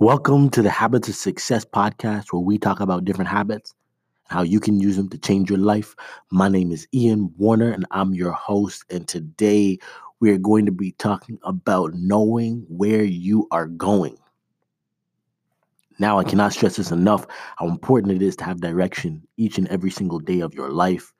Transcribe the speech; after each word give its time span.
Welcome 0.00 0.48
to 0.52 0.62
the 0.62 0.70
Habits 0.70 1.10
of 1.10 1.14
Success 1.14 1.66
podcast, 1.66 2.32
where 2.32 2.40
we 2.40 2.56
talk 2.56 2.80
about 2.80 3.04
different 3.04 3.28
habits 3.28 3.74
and 4.30 4.38
how 4.38 4.42
you 4.42 4.58
can 4.58 4.80
use 4.80 4.96
them 4.96 5.10
to 5.10 5.18
change 5.18 5.50
your 5.50 5.58
life. 5.58 5.94
My 6.30 6.48
name 6.48 6.72
is 6.72 6.88
Ian 6.94 7.30
Warner, 7.36 7.70
and 7.70 7.84
I'm 7.90 8.14
your 8.14 8.32
host. 8.32 8.82
And 8.88 9.06
today 9.06 9.78
we 10.20 10.30
are 10.30 10.38
going 10.38 10.64
to 10.64 10.72
be 10.72 10.92
talking 10.92 11.38
about 11.42 11.92
knowing 11.92 12.64
where 12.68 13.02
you 13.04 13.46
are 13.50 13.66
going. 13.66 14.16
Now, 15.98 16.18
I 16.18 16.24
cannot 16.24 16.54
stress 16.54 16.76
this 16.76 16.90
enough 16.90 17.26
how 17.58 17.68
important 17.68 18.14
it 18.14 18.22
is 18.22 18.36
to 18.36 18.44
have 18.44 18.62
direction 18.62 19.22
each 19.36 19.58
and 19.58 19.68
every 19.68 19.90
single 19.90 20.18
day 20.18 20.40
of 20.40 20.54
your 20.54 20.70
life. 20.70 21.12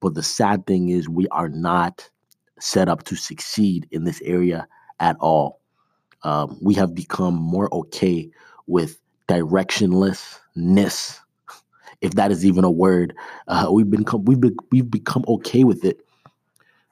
But 0.00 0.14
the 0.14 0.24
sad 0.24 0.66
thing 0.66 0.88
is, 0.88 1.08
we 1.08 1.28
are 1.28 1.48
not 1.48 2.10
set 2.58 2.88
up 2.88 3.04
to 3.04 3.14
succeed 3.14 3.86
in 3.92 4.02
this 4.02 4.20
area 4.22 4.66
at 4.98 5.14
all 5.20 5.60
um, 6.22 6.58
we 6.60 6.74
have 6.74 6.94
become 6.94 7.34
more 7.34 7.72
okay 7.74 8.30
with 8.66 8.98
directionlessness, 9.28 11.18
if 12.00 12.12
that 12.12 12.30
is 12.30 12.44
even 12.44 12.64
a 12.64 12.70
word. 12.70 13.14
Uh, 13.48 13.68
we've 13.70 13.90
become 13.90 14.24
we've 14.24 14.40
be, 14.40 14.52
we've 14.70 14.90
become 14.90 15.24
okay 15.28 15.64
with 15.64 15.84
it. 15.84 16.00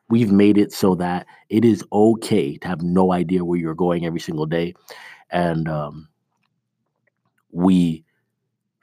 We've 0.08 0.30
made 0.30 0.58
it 0.58 0.72
so 0.72 0.94
that 0.96 1.26
it 1.48 1.64
is 1.64 1.84
okay 1.92 2.56
to 2.58 2.68
have 2.68 2.82
no 2.82 3.12
idea 3.12 3.44
where 3.44 3.58
you're 3.58 3.74
going 3.74 4.04
every 4.06 4.20
single 4.20 4.46
day, 4.46 4.74
and 5.30 5.68
um, 5.68 6.08
we 7.50 8.04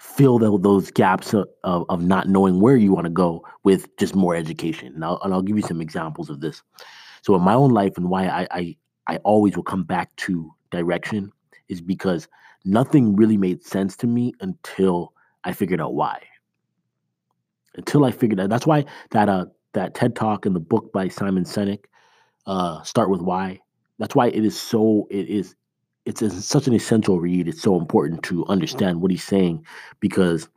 fill 0.01 0.39
the, 0.39 0.59
those 0.59 0.89
gaps 0.89 1.33
of, 1.33 1.47
of, 1.63 1.85
of, 1.89 2.01
not 2.03 2.27
knowing 2.27 2.59
where 2.59 2.75
you 2.75 2.91
want 2.91 3.05
to 3.05 3.11
go 3.11 3.45
with 3.63 3.95
just 3.97 4.15
more 4.15 4.35
education. 4.35 4.93
And 4.95 5.05
I'll, 5.05 5.19
and 5.23 5.31
I'll 5.31 5.43
give 5.43 5.57
you 5.57 5.61
some 5.61 5.79
examples 5.79 6.29
of 6.31 6.39
this. 6.41 6.63
So 7.21 7.35
in 7.35 7.43
my 7.43 7.53
own 7.53 7.69
life 7.69 7.93
and 7.97 8.09
why 8.09 8.25
I, 8.25 8.47
I 8.49 8.77
I 9.11 9.17
always 9.25 9.57
will 9.57 9.63
come 9.63 9.83
back 9.83 10.15
to 10.27 10.53
direction 10.69 11.33
is 11.67 11.81
because 11.81 12.29
nothing 12.63 13.13
really 13.13 13.35
made 13.35 13.61
sense 13.61 13.97
to 13.97 14.07
me 14.07 14.33
until 14.39 15.11
I 15.43 15.51
figured 15.51 15.81
out 15.81 15.95
why. 15.95 16.23
Until 17.75 18.05
I 18.05 18.11
figured 18.11 18.39
out 18.39 18.49
that's 18.49 18.65
why 18.65 18.85
that 19.09 19.27
uh 19.27 19.47
that 19.73 19.95
TED 19.95 20.15
talk 20.15 20.45
and 20.45 20.55
the 20.55 20.61
book 20.61 20.93
by 20.93 21.09
Simon 21.09 21.43
Sinek, 21.43 21.83
uh, 22.45 22.81
start 22.83 23.09
with 23.09 23.21
why. 23.21 23.59
That's 23.99 24.15
why 24.15 24.27
it 24.27 24.45
is 24.45 24.57
so 24.57 25.07
it 25.11 25.27
is 25.27 25.55
it's, 26.05 26.21
it's 26.21 26.45
such 26.45 26.67
an 26.67 26.73
essential 26.73 27.19
read. 27.19 27.49
It's 27.49 27.61
so 27.61 27.77
important 27.77 28.23
to 28.23 28.45
understand 28.45 29.01
what 29.01 29.11
he's 29.11 29.25
saying 29.25 29.65
because 29.99 30.47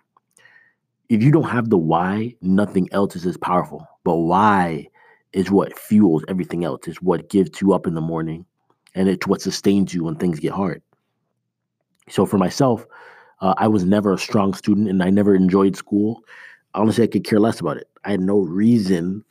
if 1.08 1.24
you 1.24 1.32
don't 1.32 1.50
have 1.50 1.70
the 1.70 1.78
why, 1.78 2.36
nothing 2.40 2.88
else 2.92 3.16
is 3.16 3.26
as 3.26 3.36
powerful. 3.36 3.84
But 4.04 4.14
why 4.14 4.90
is 5.34 5.50
what 5.50 5.78
fuels 5.78 6.24
everything 6.28 6.64
else, 6.64 6.86
is 6.86 7.02
what 7.02 7.28
gives 7.28 7.60
you 7.60 7.74
up 7.74 7.86
in 7.86 7.94
the 7.94 8.00
morning, 8.00 8.46
and 8.94 9.08
it's 9.08 9.26
what 9.26 9.42
sustains 9.42 9.92
you 9.92 10.04
when 10.04 10.14
things 10.14 10.40
get 10.40 10.52
hard. 10.52 10.80
So 12.08 12.24
for 12.24 12.38
myself, 12.38 12.86
uh, 13.40 13.54
I 13.58 13.68
was 13.68 13.84
never 13.84 14.12
a 14.12 14.18
strong 14.18 14.54
student 14.54 14.88
and 14.88 15.02
I 15.02 15.10
never 15.10 15.34
enjoyed 15.34 15.76
school. 15.76 16.22
Honestly, 16.74 17.04
I 17.04 17.08
could 17.08 17.24
care 17.24 17.40
less 17.40 17.60
about 17.60 17.78
it. 17.78 17.88
I 18.04 18.12
had 18.12 18.20
no 18.20 18.38
reason 18.38 19.24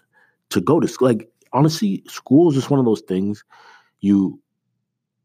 to 0.49 0.59
go 0.59 0.79
to 0.79 0.87
school. 0.87 1.07
Like 1.07 1.29
honestly, 1.53 2.03
school 2.07 2.49
is 2.49 2.55
just 2.55 2.69
one 2.69 2.79
of 2.79 2.85
those 2.85 3.01
things. 3.01 3.43
You, 4.01 4.39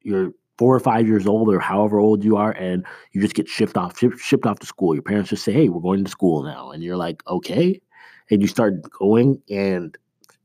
you're 0.03 0.33
four 0.59 0.75
or 0.75 0.81
five 0.81 1.07
years 1.07 1.27
old 1.27 1.53
or 1.53 1.59
however 1.59 1.99
old 1.99 2.23
you 2.23 2.37
are, 2.37 2.53
and 2.53 2.85
you 3.13 3.21
just 3.21 3.35
get 3.35 3.49
shipped 3.49 3.77
off, 3.77 3.99
shipped 4.19 4.47
off 4.47 4.59
to 4.61 4.67
school. 4.67 4.95
Your 4.95 5.03
parents 5.03 5.31
just 5.31 5.45
say, 5.45 5.53
"Hey, 5.53 5.69
we're 5.69 5.81
going 5.81 6.05
to 6.05 6.11
school 6.11 6.43
now," 6.43 6.71
and 6.71 6.83
you're 6.83 6.97
like, 6.97 7.23
"Okay," 7.29 7.81
and 8.31 8.43
you 8.43 8.49
start 8.49 8.75
going, 8.91 9.41
and 9.51 9.97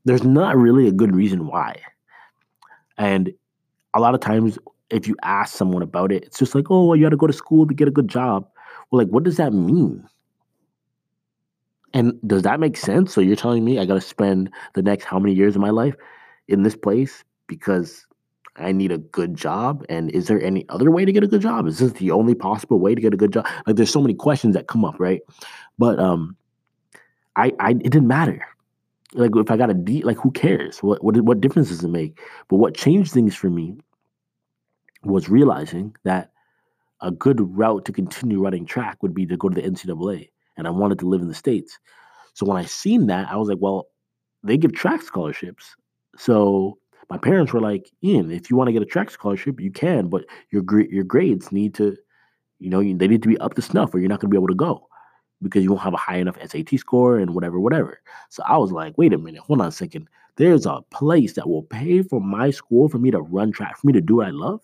there's 0.04 0.24
not 0.24 0.56
really 0.56 0.88
a 0.88 0.92
good 0.92 1.14
reason 1.14 1.46
why. 1.46 1.76
And 2.98 3.32
a 3.94 4.00
lot 4.00 4.14
of 4.14 4.20
times, 4.20 4.58
if 4.90 5.08
you 5.08 5.16
ask 5.22 5.56
someone 5.56 5.82
about 5.82 6.12
it, 6.12 6.24
it's 6.24 6.38
just 6.38 6.54
like, 6.54 6.70
oh, 6.70 6.86
well, 6.86 6.96
you 6.96 7.04
got 7.04 7.10
to 7.10 7.16
go 7.16 7.26
to 7.26 7.32
school 7.32 7.66
to 7.66 7.74
get 7.74 7.88
a 7.88 7.92
good 7.92 8.08
job. 8.08 8.48
Well, 8.90 9.02
like, 9.02 9.08
what 9.08 9.24
does 9.24 9.36
that 9.38 9.52
mean? 9.52 10.06
And 11.92 12.18
does 12.26 12.42
that 12.42 12.60
make 12.60 12.76
sense? 12.76 13.14
So 13.14 13.20
you're 13.20 13.36
telling 13.36 13.64
me 13.64 13.78
I 13.78 13.86
got 13.86 13.94
to 13.94 14.00
spend 14.00 14.50
the 14.74 14.82
next 14.82 15.04
how 15.04 15.18
many 15.18 15.34
years 15.34 15.54
of 15.54 15.62
my 15.62 15.70
life 15.70 15.94
in 16.48 16.62
this 16.64 16.76
place 16.76 17.24
because 17.46 18.06
I 18.56 18.72
need 18.72 18.92
a 18.92 18.98
good 18.98 19.36
job? 19.36 19.84
And 19.88 20.10
is 20.10 20.26
there 20.26 20.42
any 20.42 20.66
other 20.68 20.90
way 20.90 21.04
to 21.04 21.12
get 21.12 21.24
a 21.24 21.28
good 21.28 21.40
job? 21.40 21.66
Is 21.66 21.78
this 21.78 21.92
the 21.92 22.10
only 22.10 22.34
possible 22.34 22.78
way 22.78 22.94
to 22.94 23.00
get 23.00 23.14
a 23.14 23.16
good 23.16 23.32
job? 23.32 23.46
Like, 23.66 23.76
there's 23.76 23.90
so 23.90 24.02
many 24.02 24.14
questions 24.14 24.54
that 24.54 24.66
come 24.66 24.84
up, 24.84 24.96
right? 24.98 25.22
But 25.78 25.98
um, 25.98 26.36
I, 27.36 27.52
I 27.58 27.70
it 27.70 27.90
didn't 27.90 28.08
matter 28.08 28.44
like 29.14 29.30
if 29.36 29.50
I 29.50 29.56
got 29.56 29.70
a 29.70 29.74
D, 29.74 30.02
like 30.02 30.18
who 30.18 30.30
cares? 30.32 30.82
What 30.82 31.02
what 31.02 31.16
what 31.22 31.40
difference 31.40 31.68
does 31.68 31.84
it 31.84 31.88
make? 31.88 32.20
But 32.48 32.56
what 32.56 32.76
changed 32.76 33.12
things 33.12 33.34
for 33.34 33.48
me 33.48 33.76
was 35.04 35.28
realizing 35.28 35.94
that 36.04 36.32
a 37.00 37.10
good 37.10 37.40
route 37.56 37.84
to 37.84 37.92
continue 37.92 38.40
running 38.40 38.66
track 38.66 39.02
would 39.02 39.14
be 39.14 39.26
to 39.26 39.36
go 39.36 39.48
to 39.48 39.54
the 39.54 39.66
NCAA, 39.66 40.28
and 40.56 40.66
I 40.66 40.70
wanted 40.70 40.98
to 41.00 41.08
live 41.08 41.20
in 41.22 41.28
the 41.28 41.34
states. 41.34 41.78
So 42.34 42.44
when 42.44 42.56
I 42.56 42.64
seen 42.64 43.06
that, 43.06 43.30
I 43.30 43.36
was 43.36 43.48
like, 43.48 43.58
well, 43.60 43.86
they 44.42 44.56
give 44.56 44.72
track 44.74 45.02
scholarships. 45.02 45.76
So 46.16 46.78
my 47.08 47.18
parents 47.18 47.52
were 47.52 47.60
like, 47.60 47.90
Ian, 48.02 48.30
if 48.30 48.50
you 48.50 48.56
want 48.56 48.68
to 48.68 48.72
get 48.72 48.82
a 48.82 48.86
track 48.86 49.10
scholarship, 49.10 49.60
you 49.60 49.70
can, 49.70 50.08
but 50.08 50.24
your 50.50 50.64
your 50.90 51.04
grades 51.04 51.52
need 51.52 51.74
to, 51.74 51.96
you 52.58 52.70
know, 52.70 52.80
they 52.80 53.08
need 53.08 53.22
to 53.22 53.28
be 53.28 53.38
up 53.38 53.54
to 53.54 53.62
snuff, 53.62 53.94
or 53.94 54.00
you're 54.00 54.08
not 54.08 54.20
going 54.20 54.30
to 54.30 54.34
be 54.34 54.38
able 54.38 54.48
to 54.48 54.54
go 54.54 54.88
because 55.44 55.62
you 55.62 55.70
won't 55.70 55.82
have 55.82 55.94
a 55.94 55.98
high 55.98 56.16
enough 56.16 56.38
SAT 56.44 56.78
score 56.78 57.18
and 57.18 57.34
whatever, 57.34 57.60
whatever. 57.60 58.00
So 58.30 58.42
I 58.44 58.56
was 58.56 58.72
like, 58.72 58.98
wait 58.98 59.12
a 59.12 59.18
minute, 59.18 59.42
hold 59.42 59.60
on 59.60 59.68
a 59.68 59.72
second. 59.72 60.08
There's 60.36 60.66
a 60.66 60.80
place 60.90 61.34
that 61.34 61.48
will 61.48 61.62
pay 61.62 62.02
for 62.02 62.20
my 62.20 62.50
school 62.50 62.88
for 62.88 62.98
me 62.98 63.12
to 63.12 63.20
run 63.20 63.52
track, 63.52 63.78
for 63.78 63.86
me 63.86 63.92
to 63.92 64.00
do 64.00 64.16
what 64.16 64.26
I 64.26 64.30
love. 64.30 64.60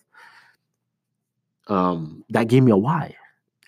Um, 1.67 2.25
that 2.31 2.49
gave 2.49 2.63
me 2.63 2.71
a 2.71 2.77
why. 2.77 3.15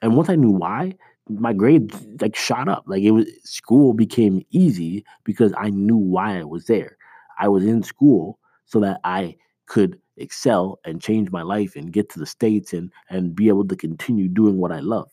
And 0.02 0.18
once 0.18 0.28
I 0.28 0.36
knew 0.36 0.52
why, 0.52 0.96
my 1.30 1.54
grades 1.54 2.06
like 2.20 2.36
shot 2.36 2.68
up. 2.68 2.84
Like 2.88 3.04
it 3.04 3.12
was 3.12 3.28
school 3.44 3.94
became 3.94 4.46
easy 4.52 5.06
because 5.24 5.54
I 5.58 5.70
knew 5.70 5.96
why 5.96 6.40
I 6.40 6.44
was 6.44 6.66
there. 6.66 6.98
I 7.40 7.48
was 7.48 7.64
in 7.64 7.84
school 7.84 8.40
so 8.66 8.82
that 8.82 9.00
I 9.06 9.38
could 9.68 10.00
excel 10.18 10.80
and 10.86 11.02
change 11.02 11.32
my 11.32 11.42
life 11.42 11.76
and 11.76 11.94
get 11.94 12.10
to 12.10 12.20
the 12.20 12.26
states 12.26 12.74
and 12.74 12.92
and 13.10 13.36
be 13.36 13.48
able 13.48 13.66
to 13.68 13.76
continue 13.76 14.28
doing 14.28 14.58
what 14.58 14.72
I 14.72 14.80
love. 14.80 15.10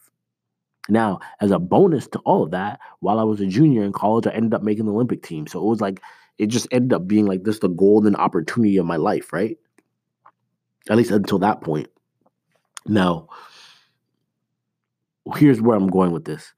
Now, 0.90 1.20
as 1.40 1.50
a 1.50 1.58
bonus 1.58 2.06
to 2.08 2.18
all 2.20 2.42
of 2.42 2.50
that, 2.50 2.80
while 3.00 3.18
I 3.18 3.22
was 3.22 3.40
a 3.40 3.46
junior 3.46 3.82
in 3.84 3.92
college, 3.92 4.26
I 4.26 4.30
ended 4.30 4.54
up 4.54 4.62
making 4.62 4.86
the 4.86 4.92
Olympic 4.92 5.22
team. 5.22 5.46
So 5.46 5.60
it 5.60 5.66
was 5.66 5.80
like, 5.80 6.00
it 6.38 6.46
just 6.46 6.68
ended 6.70 6.92
up 6.92 7.06
being 7.06 7.26
like 7.26 7.44
this 7.44 7.58
the 7.58 7.68
golden 7.68 8.16
opportunity 8.16 8.76
of 8.76 8.86
my 8.86 8.96
life, 8.96 9.32
right? 9.32 9.56
At 10.88 10.96
least 10.96 11.10
until 11.10 11.38
that 11.40 11.60
point. 11.60 11.88
Now, 12.86 13.28
here's 15.36 15.60
where 15.60 15.76
I'm 15.76 15.88
going 15.88 16.12
with 16.12 16.24
this. 16.24 16.52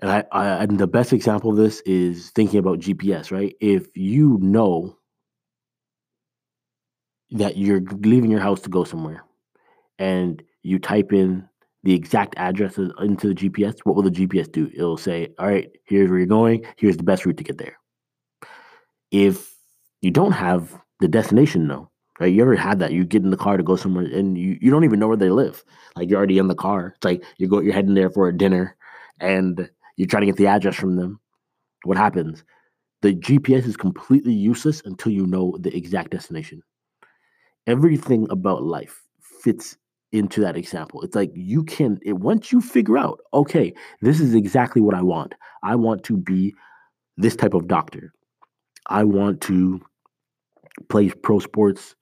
And 0.00 0.10
I, 0.10 0.24
I 0.32 0.64
and 0.64 0.78
the 0.78 0.86
best 0.86 1.12
example 1.12 1.50
of 1.50 1.56
this 1.56 1.80
is 1.86 2.30
thinking 2.30 2.58
about 2.58 2.80
GPS, 2.80 3.30
right? 3.30 3.54
If 3.60 3.86
you 3.94 4.38
know 4.40 4.98
that 7.30 7.56
you're 7.56 7.80
leaving 7.80 8.30
your 8.30 8.40
house 8.40 8.60
to 8.62 8.70
go 8.70 8.84
somewhere 8.84 9.24
and 9.98 10.42
you 10.62 10.78
type 10.78 11.12
in 11.12 11.48
the 11.84 11.94
exact 11.94 12.34
address 12.38 12.78
into 12.78 13.28
the 13.28 13.34
GPS, 13.34 13.78
what 13.84 13.94
will 13.94 14.02
the 14.02 14.10
GPS 14.10 14.50
do? 14.50 14.70
It'll 14.74 14.96
say, 14.96 15.28
all 15.38 15.46
right, 15.46 15.70
here's 15.84 16.08
where 16.08 16.18
you're 16.18 16.26
going. 16.26 16.64
Here's 16.78 16.96
the 16.96 17.02
best 17.02 17.26
route 17.26 17.36
to 17.36 17.44
get 17.44 17.58
there. 17.58 17.78
If 19.10 19.54
you 20.00 20.10
don't 20.10 20.32
have 20.32 20.74
the 21.00 21.08
destination, 21.08 21.66
no, 21.66 21.90
right? 22.18 22.32
You 22.32 22.40
ever 22.40 22.56
had 22.56 22.78
that? 22.78 22.92
You 22.92 23.04
get 23.04 23.22
in 23.22 23.30
the 23.30 23.36
car 23.36 23.58
to 23.58 23.62
go 23.62 23.76
somewhere 23.76 24.06
and 24.06 24.38
you, 24.38 24.58
you 24.62 24.70
don't 24.70 24.84
even 24.84 24.98
know 24.98 25.08
where 25.08 25.16
they 25.16 25.28
live. 25.28 25.62
Like 25.94 26.08
you're 26.08 26.16
already 26.16 26.38
in 26.38 26.48
the 26.48 26.54
car. 26.54 26.94
It's 26.96 27.04
like 27.04 27.22
you 27.36 27.48
go, 27.48 27.60
you're 27.60 27.74
heading 27.74 27.94
there 27.94 28.10
for 28.10 28.28
a 28.28 28.36
dinner 28.36 28.76
and 29.20 29.68
you're 29.96 30.08
trying 30.08 30.22
to 30.22 30.26
get 30.26 30.36
the 30.36 30.46
address 30.46 30.76
from 30.76 30.96
them. 30.96 31.20
What 31.84 31.98
happens? 31.98 32.44
The 33.02 33.14
GPS 33.14 33.66
is 33.66 33.76
completely 33.76 34.32
useless 34.32 34.80
until 34.86 35.12
you 35.12 35.26
know 35.26 35.54
the 35.60 35.76
exact 35.76 36.12
destination. 36.12 36.62
Everything 37.66 38.26
about 38.30 38.62
life 38.62 39.02
fits 39.20 39.76
into 40.14 40.40
that 40.40 40.56
example. 40.56 41.02
It's 41.02 41.16
like 41.16 41.32
you 41.34 41.64
can 41.64 41.98
it, 42.02 42.14
once 42.14 42.52
you 42.52 42.60
figure 42.60 42.96
out, 42.96 43.18
okay, 43.34 43.74
this 44.00 44.20
is 44.20 44.34
exactly 44.34 44.80
what 44.80 44.94
I 44.94 45.02
want. 45.02 45.34
I 45.64 45.74
want 45.74 46.04
to 46.04 46.16
be 46.16 46.54
this 47.16 47.34
type 47.34 47.52
of 47.52 47.66
doctor. 47.66 48.12
I 48.86 49.02
want 49.02 49.40
to 49.42 49.80
play 50.88 51.10
pro 51.10 51.40
sports. 51.40 51.96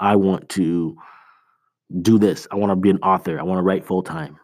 I 0.00 0.16
want 0.16 0.48
to 0.50 0.96
do 2.00 2.18
this. 2.18 2.48
I 2.50 2.56
want 2.56 2.70
to 2.70 2.76
be 2.76 2.90
an 2.90 2.98
author. 2.98 3.38
I 3.38 3.44
want 3.44 3.58
to 3.58 3.62
write 3.62 3.86
full 3.86 4.02
time. 4.02 4.38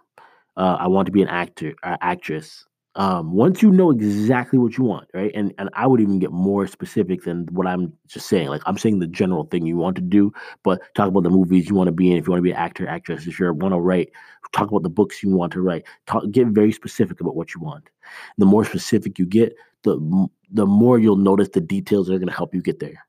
Uh, 0.57 0.77
I 0.79 0.87
want 0.87 1.07
to 1.07 1.13
be 1.13 1.23
an 1.23 1.29
actor, 1.29 1.75
uh, 1.83 1.97
actress 2.01 2.67
um, 2.99 3.33
once 3.33 3.63
you 3.63 3.71
know 3.71 3.93
exactly 3.93 4.59
what 4.59 4.77
you 4.77 4.83
want, 4.83 5.09
right? 5.15 5.31
And 5.33 5.55
and 5.57 5.71
I 5.75 5.87
would 5.87 6.01
even 6.01 6.19
get 6.19 6.33
more 6.33 6.67
specific 6.67 7.23
than 7.23 7.47
what 7.53 7.65
I'm 7.65 7.93
just 8.09 8.29
saying. 8.29 8.49
Like 8.49 8.61
I'm 8.67 8.77
saying 8.77 8.99
the 8.99 9.07
general 9.07 9.45
thing 9.45 9.65
you 9.65 9.77
want 9.77 9.95
to 9.97 10.03
do, 10.03 10.33
but 10.65 10.83
talk 10.97 11.07
about 11.07 11.23
the 11.23 11.31
movies 11.31 11.69
you 11.69 11.77
want 11.77 11.87
to 11.87 11.93
be 11.93 12.11
in. 12.11 12.19
If 12.19 12.27
you 12.27 12.33
want 12.33 12.41
to 12.41 12.43
be 12.43 12.51
an 12.51 12.57
actor, 12.57 12.89
actress, 12.89 13.29
if 13.29 13.39
you 13.39 13.53
want 13.53 13.73
to 13.73 13.79
write, 13.79 14.11
talk 14.53 14.69
about 14.69 14.83
the 14.83 14.91
books 14.91 15.23
you 15.23 15.31
want 15.31 15.53
to 15.53 15.61
write. 15.61 15.85
Talk, 16.07 16.29
get 16.33 16.49
very 16.49 16.73
specific 16.73 17.21
about 17.21 17.37
what 17.37 17.55
you 17.55 17.61
want. 17.61 17.89
The 18.37 18.47
more 18.47 18.65
specific 18.65 19.17
you 19.17 19.27
get, 19.27 19.55
the 19.85 20.27
the 20.51 20.67
more 20.67 20.99
you'll 20.99 21.17
notice 21.17 21.51
the 21.51 21.61
details 21.61 22.09
that 22.09 22.15
are 22.15 22.19
going 22.19 22.29
to 22.29 22.35
help 22.35 22.53
you 22.53 22.63
get 22.63 22.81
there. 22.81 23.07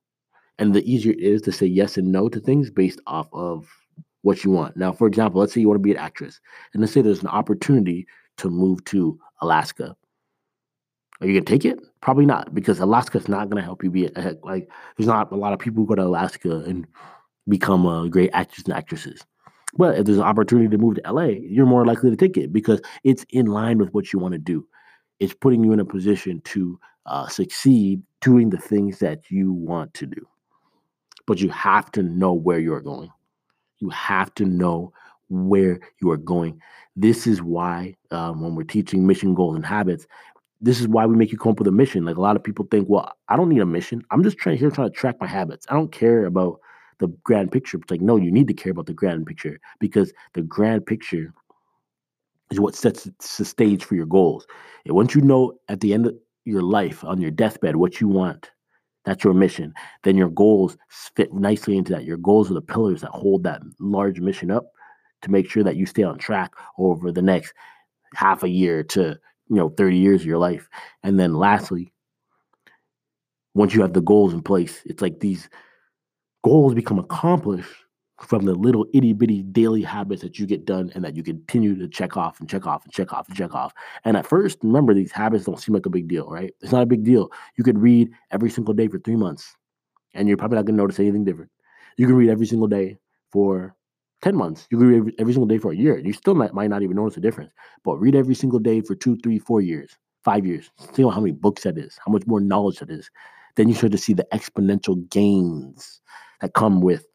And 0.60 0.76
the 0.76 0.88
easier 0.88 1.14
it 1.14 1.20
is 1.20 1.42
to 1.44 1.52
say 1.52 1.66
yes 1.66 1.98
and 1.98 2.12
no 2.12 2.30
to 2.30 2.40
things 2.40 2.70
based 2.70 3.02
off 3.08 3.28
of 3.34 3.68
what 4.22 4.44
you 4.44 4.52
want. 4.52 4.78
Now, 4.78 4.92
for 4.92 5.08
example, 5.08 5.42
let's 5.42 5.54
say 5.54 5.62
you 5.62 5.68
want 5.68 5.80
to 5.80 5.84
be 5.84 5.92
an 5.92 5.98
actress, 5.98 6.40
and 6.74 6.82
let's 6.82 6.94
say 6.94 7.02
there's 7.02 7.24
an 7.24 7.28
opportunity 7.28 8.06
to 8.40 8.50
move 8.50 8.84
to 8.86 9.20
Alaska. 9.42 9.96
Are 11.22 11.28
you 11.28 11.34
gonna 11.34 11.46
take 11.46 11.66
it? 11.66 11.80
Probably 12.02 12.26
not, 12.26 12.54
because 12.54 12.80
Alaska 12.80 13.18
is 13.18 13.28
not 13.28 13.50
gonna 13.50 13.62
help 13.62 13.84
you 13.84 13.92
be 13.92 14.06
a, 14.08 14.36
like. 14.44 14.70
There's 14.98 15.08
not 15.08 15.32
a 15.32 15.36
lot 15.36 15.54
of 15.54 15.60
people 15.60 15.84
who 15.84 15.88
go 15.88 15.96
to 15.96 16.08
Alaska 16.08 16.58
and 16.60 16.88
become 17.48 17.86
a 17.86 18.10
great 18.10 18.30
actors 18.34 18.66
and 18.66 18.74
actresses. 18.74 19.26
But 19.78 20.00
if 20.00 20.06
there's 20.06 20.18
an 20.18 20.24
opportunity 20.24 20.70
to 20.70 20.78
move 20.78 20.96
to 20.96 21.12
LA, 21.12 21.26
you're 21.26 21.66
more 21.66 21.86
likely 21.86 22.10
to 22.10 22.16
take 22.16 22.38
it 22.38 22.52
because 22.52 22.82
it's 23.04 23.26
in 23.30 23.46
line 23.46 23.78
with 23.78 23.94
what 23.94 24.12
you 24.12 24.20
want 24.20 24.34
to 24.34 24.40
do. 24.40 24.66
It's 25.20 25.34
putting 25.34 25.64
you 25.64 25.74
in 25.74 25.80
a 25.80 25.86
position 25.86 26.42
to 26.46 26.80
uh, 27.06 27.28
succeed 27.28 28.02
doing 28.22 28.50
the 28.50 28.58
things 28.58 29.00
that 29.00 29.30
you 29.30 29.54
want 29.54 29.94
to 29.96 30.06
do. 30.06 30.28
But 31.28 31.40
you 31.40 31.50
have 31.50 31.92
to 31.92 32.04
know 32.04 32.34
where 32.34 32.60
you're 32.60 32.82
going. 32.82 33.12
You 33.80 33.90
have 33.90 34.34
to 34.36 34.46
know 34.46 34.92
where 35.30 35.80
you 36.02 36.12
are 36.12 36.18
going. 36.18 36.60
This 36.96 37.28
is 37.28 37.42
why, 37.42 37.96
um, 38.12 38.42
when 38.42 38.56
we're 38.56 38.64
teaching 38.64 39.08
mission, 39.08 39.34
goals, 39.34 39.56
and 39.56 39.66
habits, 39.66 40.06
this 40.62 40.82
is 40.82 40.88
why 40.88 41.06
we 41.06 41.16
make 41.16 41.32
you 41.32 41.38
come 41.38 41.52
up 41.52 41.60
with 41.60 41.68
a 41.68 41.72
mission. 41.72 42.04
Like 42.04 42.18
a 42.18 42.22
lot 42.22 42.36
of 42.36 42.44
people 42.44 42.68
think, 42.70 42.90
well, 42.90 43.12
I 43.30 43.38
don't 43.38 43.50
need 43.50 43.62
a 43.62 43.66
mission. 43.66 44.04
I'm 44.12 44.24
just 44.24 44.38
trying 44.38 44.58
here 44.58 44.70
trying 44.70 44.90
to 44.90 44.96
track 44.96 45.16
my 45.22 45.28
habits. 45.28 45.66
I 45.70 45.74
don't 45.74 45.92
care 45.92 46.26
about 46.26 46.60
the 47.00 47.08
grand 47.24 47.52
picture. 47.52 47.78
It's 47.78 47.92
like, 47.92 48.02
no, 48.02 48.18
you 48.18 48.32
need 48.32 48.48
to 48.50 48.54
care 48.54 48.72
about 48.72 48.88
the 48.88 48.94
grand 48.94 49.26
picture 49.26 49.60
because 49.80 50.12
the 50.34 50.42
grand 50.42 50.86
picture 50.86 51.34
is 52.52 52.60
what 52.60 52.76
sets 52.76 53.10
the 53.38 53.46
stage 53.46 53.84
for 53.84 53.96
your 53.96 54.06
goals. 54.06 54.46
And 54.86 54.96
once 54.96 55.16
you 55.16 55.22
know 55.22 55.54
at 55.70 55.80
the 55.80 55.94
end 55.94 56.08
of 56.08 56.16
your 56.46 56.64
life, 56.64 57.04
on 57.06 57.22
your 57.22 57.32
deathbed, 57.32 57.78
what 57.78 58.02
you 58.02 58.08
want, 58.08 58.52
that's 59.06 59.24
your 59.24 59.34
mission, 59.34 59.74
then 60.04 60.18
your 60.18 60.30
goals 60.30 60.78
fit 60.90 61.34
nicely 61.34 61.78
into 61.78 61.94
that. 61.94 62.04
Your 62.04 62.18
goals 62.18 62.52
are 62.52 62.56
the 62.56 62.62
pillars 62.62 63.02
that 63.02 63.12
hold 63.12 63.44
that 63.44 63.62
large 63.80 64.20
mission 64.20 64.52
up 64.52 64.72
to 65.22 65.32
make 65.32 65.50
sure 65.50 65.64
that 65.64 65.76
you 65.76 65.86
stay 65.86 66.04
on 66.04 66.18
track 66.18 66.54
over 66.78 67.12
the 67.12 67.22
next 67.22 67.54
half 68.16 68.44
a 68.44 68.50
year 68.50 68.84
to 68.84 69.18
you 69.50 69.56
know 69.56 69.70
30 69.70 69.98
years 69.98 70.22
of 70.22 70.28
your 70.28 70.38
life. 70.38 70.70
And 71.04 71.20
then 71.20 71.34
lastly, 71.36 71.92
once 73.54 73.74
you 73.74 73.82
have 73.82 73.94
the 73.94 74.02
goals 74.02 74.34
in 74.34 74.42
place, 74.42 74.82
it's 74.86 75.02
like 75.02 75.20
these 75.20 75.50
goals 76.44 76.74
become 76.74 77.00
accomplished 77.00 77.72
from 78.22 78.44
the 78.44 78.54
little 78.54 78.86
itty 78.94 79.14
bitty 79.14 79.44
daily 79.44 79.82
habits 79.82 80.22
that 80.22 80.38
you 80.38 80.46
get 80.46 80.66
done 80.66 80.92
and 80.94 81.04
that 81.04 81.16
you 81.16 81.24
continue 81.24 81.76
to 81.78 81.88
check 81.88 82.18
off 82.18 82.40
and 82.40 82.50
check 82.50 82.68
off 82.68 82.84
and 82.84 82.94
check 82.94 83.14
off 83.14 83.28
and 83.28 83.38
check 83.38 83.54
off. 83.54 83.74
And 84.04 84.18
at 84.18 84.28
first, 84.28 84.60
remember, 84.62 84.94
these 84.94 85.12
habits 85.12 85.46
don't 85.46 85.60
seem 85.60 85.74
like 85.74 85.86
a 85.86 85.90
big 85.90 86.08
deal, 86.08 86.30
right? 86.30 86.54
It's 86.62 86.72
not 86.72 86.84
a 86.84 86.88
big 86.88 87.04
deal. 87.04 87.32
You 87.58 87.64
could 87.64 87.80
read 87.80 88.10
every 88.32 88.50
single 88.50 88.74
day 88.74 88.88
for 88.88 89.00
three 89.00 89.16
months 89.16 89.56
and 90.14 90.28
you're 90.28 90.38
probably 90.38 90.58
not 90.58 90.66
going 90.66 90.76
to 90.76 90.82
notice 90.82 91.00
anything 91.00 91.24
different. 91.24 91.52
You 91.98 92.08
can 92.08 92.16
read 92.16 92.30
every 92.30 92.46
single 92.46 92.68
day 92.68 92.98
for 93.32 93.76
10 94.22 94.36
months. 94.36 94.68
You 94.70 94.78
read 94.78 94.98
every, 94.98 95.16
every 95.20 95.34
single 95.34 95.48
day 95.48 95.58
for 95.58 95.72
a 95.72 95.76
year. 95.76 95.98
You 95.98 96.14
still 96.14 96.36
might, 96.36 96.54
might 96.54 96.70
not 96.70 96.82
even 96.82 96.96
notice 96.96 97.18
a 97.18 97.22
difference. 97.22 97.52
But 97.84 97.98
read 97.98 98.16
every 98.16 98.36
single 98.36 98.60
day 98.60 98.82
for 98.82 98.96
two, 98.96 99.18
three, 99.24 99.40
four 99.40 99.62
years, 99.62 99.98
five 100.24 100.46
years. 100.46 100.70
See 100.94 101.04
how 101.04 101.20
many 101.20 101.32
books 101.32 101.64
that 101.64 101.78
is, 101.78 101.98
how 102.06 102.12
much 102.12 102.24
more 102.28 102.42
knowledge 102.42 102.80
that 102.80 102.90
is. 102.90 103.10
Then 103.56 103.70
you 103.70 103.76
start 103.76 103.92
to 103.94 103.98
see 103.98 104.14
the 104.14 104.28
exponential 104.34 105.10
gains 105.10 106.02
that 106.42 106.54
come 106.54 106.82
with 106.82 107.06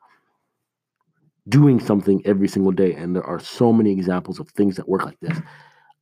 doing 1.48 1.78
something 1.78 2.22
every 2.24 2.48
single 2.48 2.72
day. 2.72 2.94
And 2.94 3.14
there 3.14 3.24
are 3.24 3.38
so 3.38 3.72
many 3.72 3.92
examples 3.92 4.40
of 4.40 4.48
things 4.50 4.76
that 4.76 4.88
work 4.88 5.04
like 5.04 5.20
this. 5.20 5.38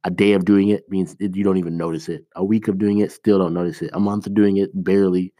A 0.05 0.11
day 0.11 0.33
of 0.33 0.45
doing 0.45 0.69
it 0.69 0.89
means 0.89 1.17
you 1.19 1.45
don't 1.45 1.59
even 1.59 1.77
notice 1.77 2.09
it. 2.09 2.25
A 2.35 2.45
week 2.45 2.69
of 2.69 2.79
doing 2.79 2.99
it, 2.99 3.13
still 3.13 3.39
don't 3.39 3.55
notice 3.55 3.83
it. 3.83 3.91
A 3.93 4.01
month 4.01 4.27
of 4.27 4.35
doing 4.35 4.57
it, 4.57 4.71
barely. 4.75 5.33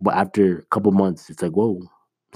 But 0.00 0.14
after 0.14 0.58
a 0.58 0.64
couple 0.66 0.92
months, 0.92 1.30
it's 1.30 1.42
like, 1.42 1.52
whoa, 1.52 1.80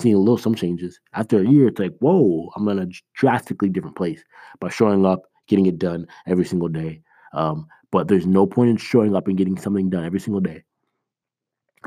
seeing 0.00 0.14
a 0.14 0.18
little 0.18 0.38
some 0.38 0.54
changes. 0.54 1.00
After 1.12 1.40
a 1.40 1.46
year, 1.46 1.68
it's 1.68 1.78
like, 1.78 1.96
whoa, 2.00 2.50
I'm 2.56 2.68
in 2.68 2.78
a 2.78 2.86
drastically 3.14 3.68
different 3.68 3.96
place 3.96 4.22
by 4.60 4.68
showing 4.68 5.06
up, 5.06 5.22
getting 5.46 5.66
it 5.66 5.78
done 5.78 6.06
every 6.26 6.44
single 6.44 6.68
day. 6.68 7.02
Um, 7.32 7.66
but 7.90 8.08
there's 8.08 8.26
no 8.26 8.46
point 8.46 8.70
in 8.70 8.76
showing 8.76 9.14
up 9.14 9.28
and 9.28 9.36
getting 9.36 9.58
something 9.58 9.90
done 9.90 10.04
every 10.04 10.20
single 10.20 10.40
day 10.40 10.64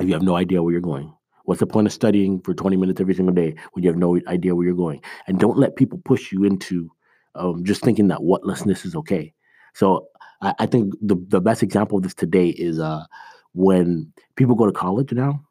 if 0.00 0.06
you 0.06 0.12
have 0.14 0.22
no 0.22 0.36
idea 0.36 0.62
where 0.62 0.72
you're 0.72 0.80
going. 0.80 1.12
What's 1.44 1.60
the 1.60 1.66
point 1.66 1.86
of 1.86 1.92
studying 1.92 2.40
for 2.40 2.54
20 2.54 2.76
minutes 2.76 3.00
every 3.00 3.14
single 3.14 3.34
day 3.34 3.54
when 3.72 3.84
you 3.84 3.90
have 3.90 3.98
no 3.98 4.18
idea 4.26 4.54
where 4.54 4.66
you're 4.66 4.74
going? 4.74 5.02
And 5.26 5.38
don't 5.38 5.58
let 5.58 5.76
people 5.76 6.00
push 6.04 6.32
you 6.32 6.44
into 6.44 6.90
um, 7.34 7.64
just 7.64 7.82
thinking 7.82 8.08
that 8.08 8.20
whatlessness 8.20 8.86
is 8.86 8.94
okay. 8.96 9.32
So 9.74 10.08
I, 10.40 10.54
I, 10.60 10.66
think 10.66 10.94
the, 11.02 11.16
the 11.28 11.40
best 11.40 11.62
example 11.62 11.98
of 11.98 12.04
this 12.04 12.14
today 12.14 12.48
is 12.48 12.78
uh, 12.78 13.04
when 13.52 14.12
people 14.36 14.54
go 14.54 14.66
to 14.66 14.72
college 14.72 15.12
now. 15.12 15.44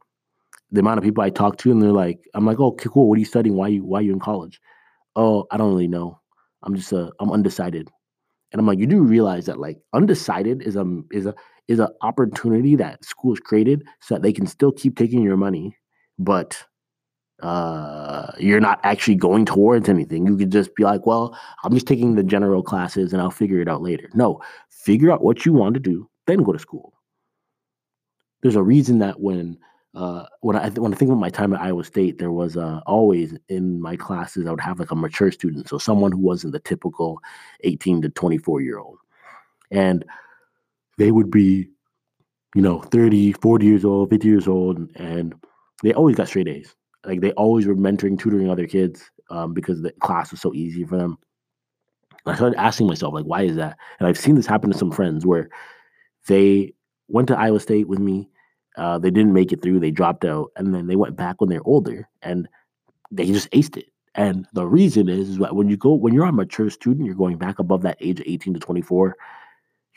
The 0.73 0.81
amount 0.81 0.97
of 0.97 1.05
people 1.05 1.23
I 1.23 1.29
talk 1.29 1.57
to, 1.59 1.71
and 1.71 1.81
they're 1.81 1.91
like, 1.91 2.19
"I'm 2.33 2.45
like, 2.45 2.59
oh, 2.59 2.67
okay, 2.73 2.89
cool. 2.91 3.09
What 3.09 3.17
are 3.17 3.19
you 3.19 3.25
studying? 3.25 3.55
Why 3.55 3.69
you 3.69 3.85
Why 3.85 3.99
are 3.99 4.03
you 4.03 4.13
in 4.13 4.19
college? 4.19 4.59
Oh, 5.15 5.45
I 5.51 5.57
don't 5.57 5.69
really 5.69 5.87
know. 5.87 6.19
I'm 6.63 6.75
just 6.75 6.91
a 6.91 7.11
I'm 7.19 7.31
undecided." 7.31 7.89
And 8.51 8.59
I'm 8.59 8.67
like, 8.67 8.79
you 8.79 8.87
do 8.87 9.03
realize 9.03 9.47
that 9.47 9.59
like 9.59 9.79
undecided 9.93 10.61
is 10.63 10.75
a 10.75 10.85
is 11.11 11.25
a 11.25 11.35
is 11.67 11.79
an 11.79 11.89
opportunity 12.01 12.75
that 12.75 13.05
schools 13.05 13.39
created 13.39 13.83
so 14.01 14.15
that 14.15 14.23
they 14.23 14.33
can 14.33 14.47
still 14.47 14.71
keep 14.71 14.97
taking 14.97 15.23
your 15.23 15.37
money 15.37 15.77
but 16.19 16.63
uh, 17.41 18.31
you're 18.37 18.59
not 18.59 18.79
actually 18.83 19.15
going 19.15 19.45
towards 19.45 19.89
anything. 19.89 20.25
You 20.25 20.37
could 20.37 20.51
just 20.51 20.75
be 20.75 20.83
like, 20.83 21.05
well, 21.05 21.37
I'm 21.63 21.73
just 21.73 21.87
taking 21.87 22.15
the 22.15 22.23
general 22.23 22.63
classes 22.63 23.11
and 23.11 23.21
I'll 23.21 23.31
figure 23.31 23.59
it 23.59 23.67
out 23.67 23.81
later. 23.81 24.09
No, 24.13 24.41
figure 24.69 25.11
out 25.11 25.23
what 25.23 25.45
you 25.45 25.53
want 25.53 25.73
to 25.73 25.79
do, 25.79 26.09
then 26.27 26.43
go 26.43 26.53
to 26.53 26.59
school. 26.59 26.93
There's 28.41 28.55
a 28.55 28.63
reason 28.63 28.99
that 28.99 29.19
when 29.19 29.57
uh, 29.95 30.25
when 30.41 30.55
I 30.55 30.69
when 30.69 30.93
I 30.93 30.97
think 30.97 31.11
of 31.11 31.17
my 31.17 31.29
time 31.29 31.53
at 31.53 31.61
Iowa 31.61 31.83
State, 31.83 32.17
there 32.17 32.31
was 32.31 32.57
uh, 32.57 32.81
always 32.85 33.35
in 33.49 33.79
my 33.79 33.95
classes 33.95 34.47
I 34.47 34.51
would 34.51 34.61
have 34.61 34.79
like 34.79 34.91
a 34.91 34.95
mature 34.95 35.31
student, 35.31 35.69
so 35.69 35.77
someone 35.77 36.11
who 36.11 36.19
wasn't 36.19 36.53
the 36.53 36.59
typical 36.59 37.19
18 37.61 38.01
to 38.01 38.09
24 38.09 38.61
year 38.61 38.79
old, 38.79 38.97
and 39.71 40.03
they 40.97 41.11
would 41.11 41.29
be, 41.29 41.69
you 42.55 42.61
know, 42.61 42.81
30, 42.81 43.33
40 43.33 43.65
years 43.65 43.85
old, 43.85 44.09
50 44.09 44.27
years 44.27 44.47
old, 44.47 44.79
and 44.95 45.35
they 45.83 45.93
always 45.93 46.15
got 46.15 46.27
straight 46.27 46.47
A's. 46.47 46.75
Like 47.05 47.21
they 47.21 47.31
always 47.33 47.67
were 47.67 47.75
mentoring, 47.75 48.17
tutoring 48.17 48.49
other 48.49 48.67
kids 48.67 49.11
um, 49.29 49.53
because 49.53 49.81
the 49.81 49.91
class 50.01 50.31
was 50.31 50.41
so 50.41 50.53
easy 50.53 50.85
for 50.85 50.97
them. 50.97 51.17
I 52.25 52.35
started 52.35 52.59
asking 52.59 52.87
myself, 52.87 53.13
like, 53.13 53.25
why 53.25 53.41
is 53.43 53.57
that? 53.57 53.77
And 53.99 54.07
I've 54.07 54.17
seen 54.17 54.35
this 54.35 54.45
happen 54.45 54.71
to 54.71 54.77
some 54.77 54.91
friends 54.91 55.25
where 55.25 55.49
they 56.27 56.73
went 57.09 57.27
to 57.27 57.37
Iowa 57.37 57.59
State 57.59 57.87
with 57.87 57.99
me. 57.99 58.29
Uh, 58.77 58.97
they 58.97 59.11
didn't 59.11 59.33
make 59.33 59.51
it 59.51 59.61
through. 59.61 59.79
They 59.79 59.91
dropped 59.91 60.25
out, 60.25 60.51
and 60.55 60.73
then 60.73 60.87
they 60.87 60.95
went 60.95 61.15
back 61.15 61.39
when 61.39 61.49
they're 61.49 61.65
older, 61.65 62.07
and 62.21 62.47
they 63.11 63.25
just 63.25 63.49
aced 63.51 63.77
it. 63.77 63.87
And 64.15 64.47
the 64.53 64.67
reason 64.67 65.09
is, 65.09 65.29
is 65.29 65.37
that 65.39 65.55
when 65.55 65.69
you 65.69 65.77
go, 65.77 65.93
when 65.93 66.13
you're 66.13 66.25
a 66.25 66.31
mature 66.31 66.69
student, 66.69 67.05
you're 67.05 67.15
going 67.15 67.38
back 67.38 67.59
above 67.59 67.81
that 67.83 67.98
age 68.00 68.19
of 68.19 68.27
18 68.27 68.53
to 68.53 68.59
24 68.59 69.15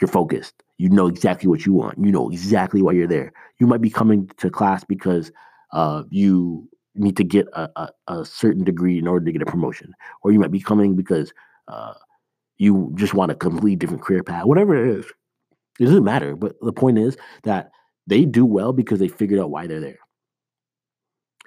you're 0.01 0.09
focused. 0.09 0.63
You 0.79 0.89
know 0.91 1.07
exactly 1.07 1.49
what 1.49 1.65
you 1.65 1.73
want. 1.73 1.99
You 1.99 2.13
know 2.13 2.31
exactly 2.31 2.83
why 2.83 2.93
you're 2.93 3.07
there. 3.07 3.33
You 3.59 3.67
might 3.67 3.81
be 3.81 3.91
coming 3.91 4.31
to 4.39 4.51
class 4.51 4.85
because 4.85 5.33
uh, 5.73 6.05
you 6.11 6.69
need 6.95 7.17
to 7.17 7.25
get 7.25 7.47
a, 7.53 7.69
a, 7.77 7.91
a, 8.09 8.25
certain 8.25 8.65
degree 8.65 8.99
in 8.99 9.07
order 9.07 9.25
to 9.25 9.33
get 9.33 9.43
a 9.43 9.47
promotion, 9.47 9.93
or 10.23 10.33
you 10.33 10.39
might 10.39 10.53
be 10.53 10.61
coming 10.61 10.95
because 10.97 11.33
uh, 11.69 11.95
you 12.57 12.93
just 12.95 13.15
want 13.15 13.33
a 13.33 13.35
completely 13.35 13.77
different 13.77 14.03
career 14.03 14.23
path. 14.23 14.45
Whatever 14.45 14.77
it 14.77 14.99
is, 14.99 15.07
it 15.79 15.85
doesn't 15.85 16.05
matter. 16.05 16.37
But 16.37 16.57
the 16.61 16.73
point 16.73 16.99
is 16.99 17.17
that 17.43 17.71
they 18.07 18.25
do 18.25 18.45
well 18.45 18.73
because 18.73 18.99
they 18.99 19.09
figured 19.09 19.41
out 19.41 19.51
why 19.51 19.67
they're 19.67 19.81
there. 19.81 19.99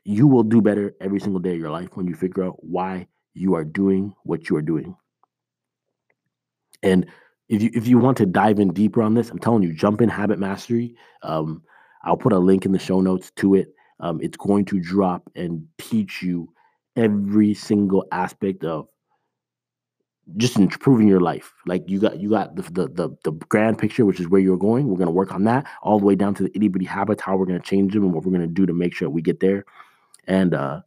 You 0.03 0.27
will 0.27 0.43
do 0.43 0.61
better 0.61 0.95
every 0.99 1.19
single 1.19 1.39
day 1.39 1.53
of 1.53 1.59
your 1.59 1.71
life 1.71 1.89
when 1.93 2.07
you 2.07 2.15
figure 2.15 2.43
out 2.43 2.63
why 2.63 3.07
you 3.33 3.55
are 3.55 3.63
doing 3.63 4.13
what 4.23 4.49
you 4.49 4.55
are 4.55 4.61
doing. 4.61 4.95
And 6.81 7.05
if 7.47 7.61
you 7.61 7.69
if 7.73 7.87
you 7.87 7.97
want 7.97 8.17
to 8.17 8.25
dive 8.25 8.59
in 8.59 8.73
deeper 8.73 9.01
on 9.01 9.13
this, 9.13 9.29
I'm 9.29 9.39
telling 9.39 9.63
you, 9.63 9.73
jump 9.73 10.01
in 10.01 10.09
habit 10.09 10.39
mastery. 10.39 10.95
Um, 11.23 11.63
I'll 12.03 12.17
put 12.17 12.33
a 12.33 12.39
link 12.39 12.65
in 12.65 12.71
the 12.71 12.79
show 12.79 13.01
notes 13.01 13.31
to 13.37 13.55
it. 13.55 13.73
Um, 13.99 14.19
it's 14.21 14.37
going 14.37 14.65
to 14.65 14.79
drop 14.79 15.29
and 15.35 15.67
teach 15.77 16.21
you 16.21 16.53
every 16.95 17.53
single 17.53 18.05
aspect 18.11 18.63
of 18.63 18.87
just 20.37 20.57
improving 20.57 21.07
your 21.07 21.19
life. 21.19 21.53
Like 21.65 21.89
you 21.89 21.99
got 21.99 22.19
you 22.19 22.29
got 22.29 22.55
the 22.55 22.63
the 22.63 22.87
the, 22.87 23.09
the 23.23 23.31
grand 23.31 23.77
picture, 23.77 24.05
which 24.05 24.19
is 24.19 24.27
where 24.27 24.41
you're 24.41 24.57
going. 24.57 24.87
We're 24.87 24.97
gonna 24.97 25.11
work 25.11 25.33
on 25.33 25.43
that 25.45 25.67
all 25.81 25.99
the 25.99 26.05
way 26.05 26.15
down 26.15 26.33
to 26.35 26.43
the 26.43 26.51
itty 26.55 26.67
bitty 26.67 26.85
habits, 26.85 27.21
how 27.21 27.37
we're 27.37 27.45
gonna 27.45 27.59
change 27.59 27.93
them, 27.93 28.03
and 28.03 28.13
what 28.13 28.25
we're 28.25 28.31
gonna 28.31 28.47
do 28.47 28.65
to 28.65 28.73
make 28.73 28.93
sure 28.93 29.09
we 29.09 29.21
get 29.21 29.39
there. 29.39 29.65
And 30.27 30.53
uh, 30.53 30.81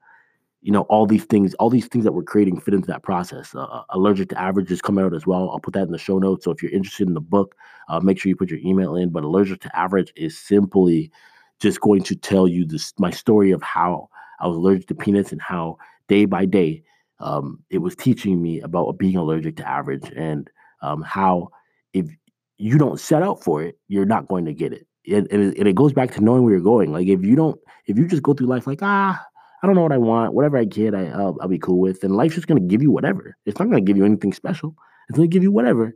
you 0.63 0.71
know 0.71 0.83
all 0.83 1.07
these 1.07 1.25
things 1.25 1.55
all 1.55 1.69
these 1.69 1.89
things 1.89 2.05
that 2.05 2.13
we're 2.13 2.23
creating 2.23 2.59
fit 2.59 2.73
into 2.73 2.87
that 2.87 3.03
process 3.03 3.55
uh, 3.55 3.65
uh 3.65 3.83
allergic 3.91 4.29
to 4.29 4.41
average 4.41 4.71
is 4.71 4.81
coming 4.81 5.05
out 5.05 5.13
as 5.13 5.27
well 5.27 5.51
i'll 5.51 5.61
put 5.61 5.75
that 5.75 5.83
in 5.83 5.93
the 5.93 5.99
show 5.99 6.19
notes 6.19 6.45
so 6.45 6.51
if 6.51 6.63
you're 6.63 6.73
interested 6.73 7.07
in 7.07 7.15
the 7.15 7.21
book 7.21 7.57
uh, 7.89 8.01
make 8.01 8.19
sure 8.19 8.31
you 8.31 8.37
put 8.37 8.49
your 8.49 8.61
email 8.61 8.95
in 8.95 9.11
but 9.11 9.25
allergic 9.25 9.61
to 9.61 9.77
average 9.77 10.13
is 10.17 10.39
simply 10.39 11.11
just 11.59 11.81
going 11.81 12.03
to 12.03 12.15
tell 12.15 12.47
you 12.49 12.65
this 12.65 12.95
my 12.99 13.11
story 13.11 13.51
of 13.51 13.63
how 13.63 14.09
i 14.41 14.47
was 14.47 14.57
allergic 14.57 14.87
to 14.87 14.95
peanuts 14.95 15.33
and 15.33 15.43
how 15.43 15.77
day 16.09 16.25
by 16.25 16.45
day 16.45 16.83
um, 17.23 17.63
it 17.71 17.79
was 17.79 17.97
teaching 17.97 18.43
me 18.43 18.61
about 18.61 18.99
being 18.99 19.17
allergic 19.17 19.57
to 19.57 19.69
average 19.69 20.11
and 20.15 20.51
um, 20.83 21.03
how 21.03 21.49
if 21.93 22.07
you 22.59 22.79
don't 22.79 23.01
set 23.01 23.23
out 23.23 23.43
for 23.43 23.63
it 23.63 23.79
you're 23.89 24.05
not 24.05 24.29
going 24.29 24.45
to 24.45 24.53
get 24.53 24.73
it 24.73 24.87
and, 25.07 25.27
and, 25.33 25.67
it, 25.67 25.75
goes 25.75 25.93
back 25.93 26.13
to 26.13 26.21
knowing 26.21 26.45
where 26.45 26.53
you're 26.53 26.61
going 26.61 26.93
like 26.93 27.09
if 27.09 27.23
you 27.23 27.35
don't 27.35 27.59
if 27.87 27.99
you 27.99 28.07
just 28.07 28.23
go 28.23 28.35
through 28.35 28.47
life 28.47 28.67
like 28.67 28.83
ah 28.83 29.21
I 29.63 29.67
don't 29.67 29.77
know 29.77 29.83
what 29.83 29.93
I 29.93 29.99
want. 29.99 30.35
Whatever 30.35 30.59
I 30.59 30.65
get, 30.65 30.95
I, 30.95 31.03
will 31.17 31.39
I'll 31.41 31.49
be 31.49 31.59
cool 31.59 31.79
with. 31.79 32.03
And 32.03 32.17
life's 32.17 32.35
just 32.35 32.49
going 32.49 32.61
to 32.61 32.67
give 32.67 32.83
you 32.83 32.91
whatever. 32.91 33.37
It's 33.47 33.61
not 33.61 33.71
going 33.71 33.85
to 33.85 33.89
give 33.89 33.97
you 33.97 34.05
anything 34.05 34.33
special. 34.33 34.75
It's 35.09 35.17
going 35.17 35.31
to 35.31 35.33
give 35.33 35.45
you 35.45 35.53
whatever. 35.53 35.95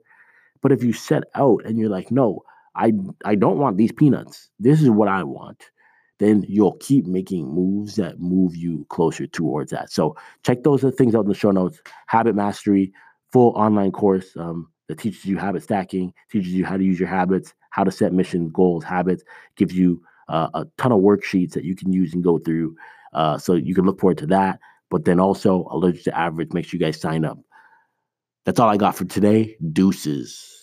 But 0.62 0.73
if 0.73 0.85
you 0.85 0.92
set 0.92 1.25
out 1.35 1.62
and 1.64 1.78
you're 1.78 1.90
like, 1.90 2.11
no, 2.12 2.42
I 2.76 2.92
I 3.25 3.35
don't 3.35 3.59
want 3.59 3.76
these 3.76 3.92
peanuts. 3.92 4.50
This 4.61 4.80
is 4.83 4.90
what 4.90 5.09
I 5.09 5.25
want. 5.25 5.64
Then 6.18 6.44
you'll 6.49 6.76
keep 6.78 7.06
making 7.06 7.49
moves 7.49 7.96
that 7.96 8.18
move 8.18 8.56
you 8.56 8.87
closer 8.88 9.26
towards 9.26 9.70
that. 9.73 9.90
So 9.92 10.16
check 10.44 10.62
those 10.62 10.82
things 10.96 11.14
out 11.14 11.25
in 11.25 11.28
the 11.28 11.35
show 11.35 11.50
notes. 11.50 11.80
Habit 12.06 12.35
Mastery, 12.35 12.92
full 13.32 13.50
online 13.50 13.92
course 13.92 14.35
um, 14.37 14.70
that 14.88 14.99
teaches 14.99 15.26
you 15.26 15.37
habit 15.37 15.62
stacking, 15.62 16.14
teaches 16.30 16.52
you 16.52 16.64
how 16.64 16.76
to 16.76 16.85
use 16.85 16.99
your 16.99 17.08
habits, 17.08 17.54
how 17.70 17.85
to 17.85 17.90
set 17.90 18.12
mission 18.12 18.49
goals, 18.49 18.82
habits, 18.82 19.25
gives 19.56 19.75
you 19.75 20.02
uh, 20.28 20.49
a 20.54 20.66
ton 20.78 20.92
of 20.92 21.00
worksheets 21.00 21.52
that 21.52 21.64
you 21.64 21.76
can 21.76 21.92
use 21.92 22.14
and 22.14 22.25
go 22.25 22.38
through. 22.38 22.75
Uh, 23.12 23.37
so 23.38 23.54
you 23.54 23.75
can 23.75 23.85
look 23.85 24.00
forward 24.00 24.18
to 24.18 24.26
that. 24.26 24.58
But 24.90 25.04
then 25.04 25.20
also 25.20 25.66
allergic 25.70 26.04
to 26.04 26.16
average, 26.16 26.52
make 26.52 26.64
sure 26.64 26.78
you 26.78 26.85
guys 26.85 27.00
sign 27.00 27.25
up. 27.25 27.38
That's 28.44 28.61
all 28.61 28.68
I 28.68 28.76
got 28.76 28.96
for 28.96 29.04
today. 29.04 29.56
Deuces. 29.73 30.55